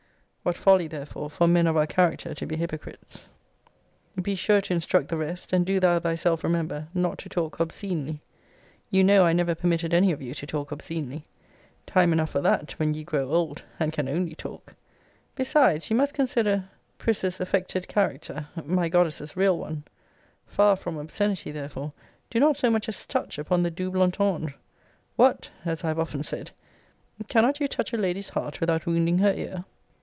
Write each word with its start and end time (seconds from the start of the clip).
What 0.43 0.57
folly, 0.57 0.87
therefore, 0.87 1.29
for 1.29 1.47
men 1.47 1.67
of 1.67 1.77
our 1.77 1.85
character 1.85 2.33
to 2.33 2.45
be 2.47 2.55
hypocrites! 2.57 3.29
Be 4.19 4.33
sure 4.33 4.59
to 4.61 4.73
instruct 4.73 5.09
the 5.09 5.15
rest, 5.15 5.53
and 5.53 5.63
do 5.63 5.79
thou 5.79 5.99
thyself 5.99 6.43
remember, 6.43 6.87
not 6.95 7.19
to 7.19 7.29
talk 7.29 7.59
obscenely. 7.61 8.21
You 8.89 9.03
know 9.03 9.23
I 9.23 9.33
never 9.33 9.53
permitted 9.53 9.93
any 9.93 10.11
of 10.11 10.19
you 10.19 10.33
to 10.33 10.47
talk 10.47 10.71
obscenely. 10.71 11.25
Time 11.85 12.11
enough 12.11 12.31
for 12.31 12.41
that, 12.41 12.71
when 12.79 12.95
ye 12.95 13.03
grow 13.03 13.29
old, 13.31 13.61
and 13.79 13.93
can 13.93 14.07
ONLY 14.09 14.33
talk. 14.33 14.73
Besides, 15.35 15.91
ye 15.91 15.95
must 15.95 16.15
consider 16.15 16.67
Prisc.'s 16.97 17.39
affected 17.39 17.87
character, 17.87 18.47
my 18.65 18.89
goddess's 18.89 19.37
real 19.37 19.59
one. 19.59 19.83
Far 20.47 20.75
from 20.75 20.97
obscenity, 20.97 21.51
therefore, 21.51 21.93
do 22.31 22.39
not 22.39 22.57
so 22.57 22.71
much 22.71 22.89
as 22.89 23.05
touch 23.05 23.37
upon 23.37 23.61
the 23.61 23.69
double 23.69 24.01
entendre. 24.01 24.55
What! 25.17 25.51
as 25.65 25.83
I 25.83 25.89
have 25.89 25.99
often 25.99 26.23
said, 26.23 26.49
cannot 27.27 27.59
you 27.59 27.67
touch 27.67 27.93
a 27.93 27.97
lady's 27.97 28.29
heart 28.29 28.59
without 28.59 28.87
wounding 28.87 29.19
her 29.19 29.31
ear? 29.33 29.65